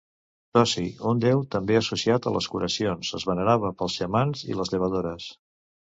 Toci, 0.57 0.85
un 1.09 1.19
déu 1.25 1.43
també 1.57 1.77
associat 1.81 2.25
a 2.25 2.33
les 2.37 2.49
curacions, 2.53 3.13
es 3.19 3.29
venerava 3.33 3.73
pels 3.83 3.99
xamans 4.03 4.43
i 4.53 4.59
les 4.61 4.73
llevadores. 4.77 5.29